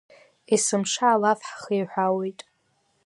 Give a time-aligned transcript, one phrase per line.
[0.53, 2.39] Есымша алаф ҳхиҳәаауеит.